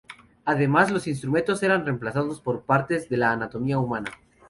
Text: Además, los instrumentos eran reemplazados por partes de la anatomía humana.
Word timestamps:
Además, 0.45 0.89
los 0.89 1.05
instrumentos 1.05 1.61
eran 1.61 1.85
reemplazados 1.85 2.41
por 2.41 2.63
partes 2.63 3.07
de 3.07 3.17
la 3.17 3.33
anatomía 3.33 3.77
humana. 3.77 4.09